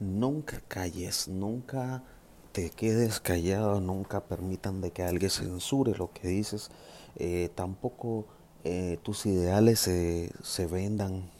[0.00, 2.02] nunca calles, nunca
[2.52, 6.70] te quedes callado, nunca permitan de que alguien censure lo que dices,
[7.16, 8.26] eh, tampoco
[8.64, 11.30] eh, tus ideales se vendan.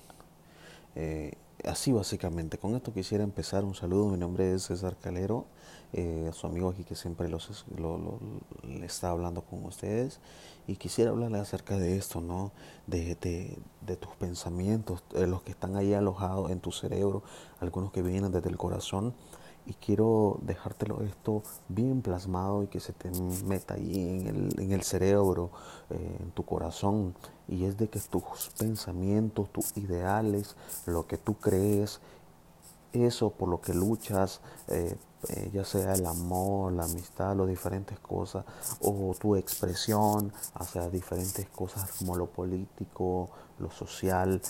[0.94, 1.32] Eh,
[1.66, 5.46] así básicamente, con esto quisiera empezar un saludo, mi nombre es César Calero,
[6.32, 7.64] su amigo aquí que siempre los,
[8.62, 10.20] le está hablando con ustedes
[10.66, 12.52] y quisiera hablarle acerca de esto, ¿no?
[12.86, 17.22] De, de, tus pensamientos, los que están ahí alojados en tu cerebro,
[17.60, 19.14] algunos que vienen desde el corazón.
[19.66, 23.10] Y quiero dejártelo esto bien plasmado y que se te
[23.44, 25.50] meta ahí en el, en el cerebro,
[25.90, 27.14] eh, en tu corazón.
[27.48, 30.54] Y es de que tus pensamientos, tus ideales,
[30.86, 32.00] lo que tú crees,
[32.92, 34.96] eso por lo que luchas, eh,
[35.28, 38.44] eh, ya sea el amor, la amistad, las diferentes cosas,
[38.80, 44.40] o tu expresión hacia diferentes cosas como lo político, lo social,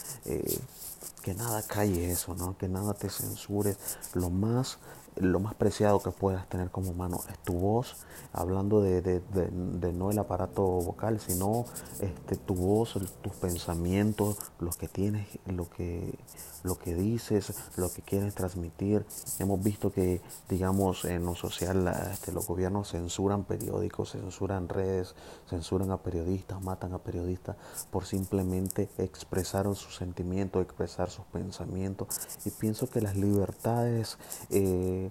[1.22, 2.56] que nada calle eso, ¿no?
[2.56, 3.76] que nada te censure,
[4.14, 4.78] lo más
[5.16, 7.96] lo más preciado que puedas tener como humano es tu voz,
[8.32, 11.64] hablando de, de, de, no el aparato vocal, sino
[12.00, 16.18] este, tu voz, tus pensamientos, lo que tienes, lo que,
[16.64, 19.06] lo que dices, lo que quieres transmitir.
[19.38, 25.14] Hemos visto que, digamos, en lo social este, los gobiernos censuran periódicos, censuran redes,
[25.48, 27.56] censuran a periodistas, matan a periodistas
[27.90, 32.08] por simplemente expresar sus sentimientos, expresar sus pensamientos.
[32.44, 34.18] Y pienso que las libertades...
[34.50, 35.05] Eh,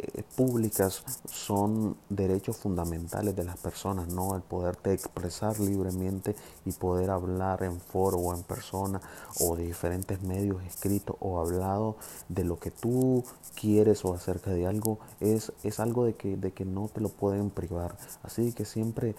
[0.00, 4.36] eh, públicas son derechos fundamentales de las personas, ¿no?
[4.36, 9.00] El poderte expresar libremente y poder hablar en foro o en persona
[9.40, 11.96] o de diferentes medios escritos o hablado
[12.28, 13.24] de lo que tú
[13.60, 17.08] quieres o acerca de algo es, es algo de que, de que no te lo
[17.08, 17.96] pueden privar.
[18.22, 19.16] Así que siempre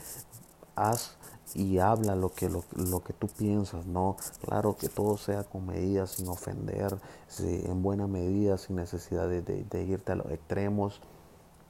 [0.77, 1.17] haz
[1.55, 4.17] y habla lo que, lo, lo, que tú piensas, ¿no?
[4.45, 6.97] Claro que todo sea con medida, sin ofender,
[7.39, 11.01] en buena medida, sin necesidad de, de, irte a los extremos.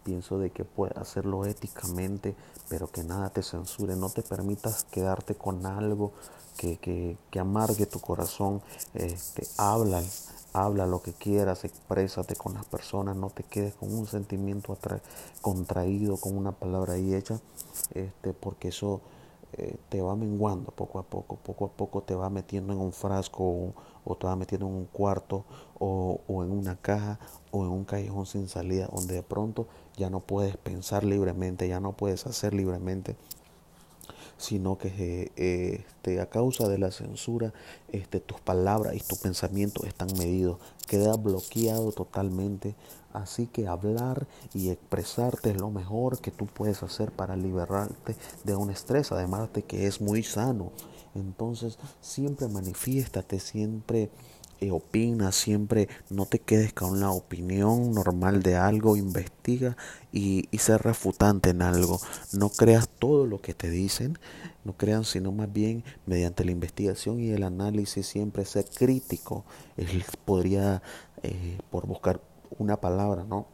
[0.03, 2.35] Pienso de que puedes hacerlo éticamente,
[2.69, 6.13] pero que nada te censure, no te permitas quedarte con algo
[6.57, 8.61] que, que, que amargue tu corazón.
[8.93, 10.01] Este, habla,
[10.53, 14.77] habla lo que quieras, exprésate con las personas, no te quedes con un sentimiento
[15.41, 17.39] contraído, con una palabra ahí hecha,
[17.93, 19.01] este, porque eso
[19.53, 22.93] eh, te va menguando poco a poco, poco a poco te va metiendo en un
[22.93, 23.73] frasco
[24.05, 25.45] o, te va metiendo en un cuarto
[25.79, 27.19] o, en una caja
[27.51, 29.67] o en un callejón sin salida donde de pronto
[29.97, 33.15] ya no puedes pensar libremente, ya no puedes hacer libremente
[34.39, 37.53] sino que eh, este, a causa de la censura
[37.91, 40.57] este, tus palabras y tus pensamientos están medidos,
[40.87, 42.73] queda bloqueado totalmente
[43.13, 48.55] Así que hablar y expresarte es lo mejor que tú puedes hacer para liberarte de
[48.55, 50.71] un estrés, además de que es muy sano.
[51.15, 54.11] Entonces siempre manifiéstate, siempre
[54.71, 59.77] opina, siempre no te quedes con la opinión normal de algo, investiga
[60.11, 61.99] y, y ser refutante en algo.
[62.33, 64.17] No creas todo lo que te dicen,
[64.63, 69.45] no crean, sino más bien mediante la investigación y el análisis siempre ser crítico.
[69.77, 70.81] Él podría,
[71.23, 72.21] eh, por buscar
[72.57, 73.47] una palabra, ¿no?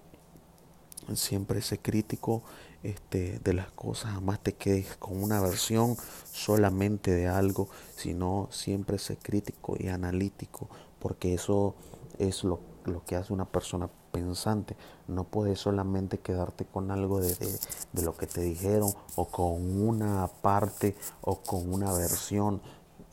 [1.13, 2.43] Siempre sé crítico
[2.83, 5.97] este, de las cosas, jamás te quedes con una versión
[6.31, 11.73] solamente de algo, sino siempre sé crítico y analítico, porque eso
[12.19, 14.77] es lo, lo que hace una persona pensante.
[15.07, 17.59] No puedes solamente quedarte con algo de, de,
[17.91, 22.61] de, lo que te dijeron o con una parte o con una versión.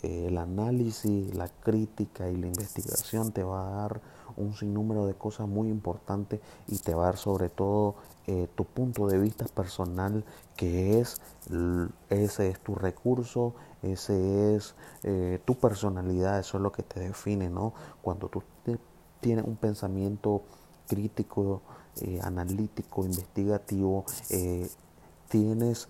[0.02, 4.00] El análisis, la crítica y la investigación te va a dar
[4.36, 8.64] un sinnúmero de cosas muy importantes y te va a dar sobre todo eh, tu
[8.64, 10.24] punto de vista personal
[10.56, 11.20] que es
[12.08, 17.50] ese es tu recurso ese es eh, tu personalidad eso es lo que te define
[17.50, 18.42] no cuando tú
[19.20, 20.42] tienes un pensamiento
[20.86, 21.62] crítico
[22.00, 24.04] eh, analítico investigativo
[25.32, 25.88] tienes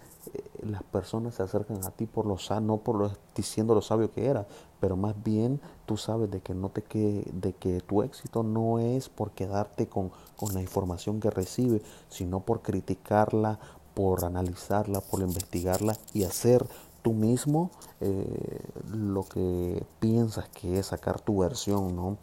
[0.63, 4.27] las personas se acercan a ti por lo no por lo diciendo lo sabio que
[4.27, 4.47] era,
[4.81, 8.79] pero más bien tú sabes de que no te que, de que tu éxito no
[8.79, 13.59] es por quedarte con, con la información que recibe, sino por criticarla,
[13.95, 16.65] por analizarla, por investigarla y hacer
[17.03, 18.61] tú mismo eh,
[18.93, 22.17] lo que piensas que es sacar tu versión ¿no?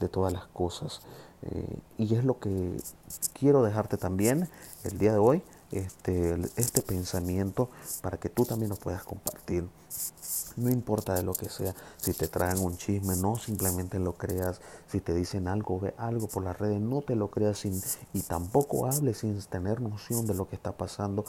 [0.00, 1.02] de todas las cosas.
[1.42, 2.78] Eh, y es lo que
[3.34, 4.48] quiero dejarte también
[4.84, 7.70] el día de hoy este, este pensamiento
[8.02, 9.68] para que tú también lo puedas compartir.
[10.56, 14.60] No importa de lo que sea, si te traen un chisme, no simplemente lo creas.
[14.88, 17.78] Si te dicen algo, ve algo por las redes, no te lo creas sin,
[18.14, 21.26] y tampoco hables sin tener noción de lo que está pasando.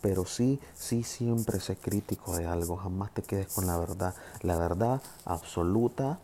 [0.00, 2.76] Pero sí, sí siempre sé crítico de algo.
[2.76, 4.14] Jamás te quedes con la verdad.
[4.40, 6.18] La verdad absoluta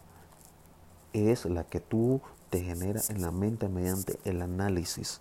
[1.12, 5.20] es la que tú te genera en la mente mediante el análisis.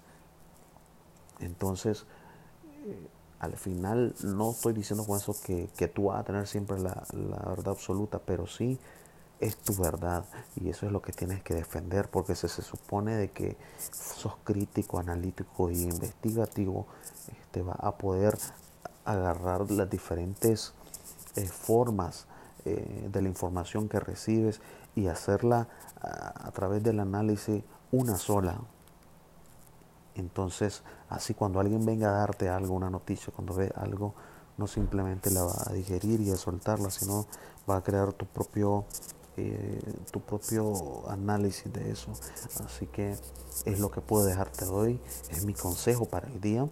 [1.39, 2.05] Entonces,
[3.39, 7.37] al final no estoy diciendo con eso que, tú vas a tener siempre la, la,
[7.49, 8.79] verdad absoluta, pero sí
[9.39, 10.25] es tu verdad
[10.55, 13.55] y eso es lo que tienes que defender porque se, se supone de que
[13.91, 16.87] sos crítico, analítico y investigativo,
[17.51, 18.37] te va a poder
[19.05, 20.73] agarrar las diferentes
[21.35, 22.25] eh, formas
[22.65, 24.59] eh, de la información que recibes
[24.95, 25.67] y hacerla
[26.01, 28.59] a través del análisis una sola.
[30.17, 34.13] Entonces, así cuando alguien venga a darte algo, una noticia, cuando ve algo,
[34.57, 37.27] no simplemente la va a digerir y a soltarla, sino
[37.69, 38.85] va a crear tu propio,
[39.37, 39.79] eh,
[40.11, 42.11] tu propio análisis de eso.
[42.65, 43.15] Así que
[43.65, 44.99] es lo que puedo dejarte hoy,
[45.29, 46.67] es mi consejo para el día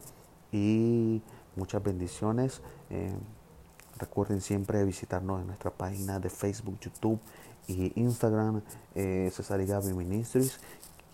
[0.52, 1.22] y
[1.56, 2.62] muchas bendiciones.
[2.90, 3.14] Eh,
[3.98, 7.20] recuerden siempre visitarnos en nuestra página de Facebook, YouTube
[7.68, 8.62] y Instagram,
[8.96, 10.60] eh, Cesar Gaby Ministries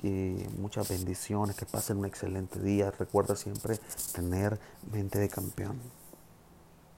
[0.03, 2.91] y muchas bendiciones, que pasen un excelente día.
[2.91, 3.79] Recuerda siempre
[4.13, 4.59] tener
[4.91, 6.00] mente de campeón.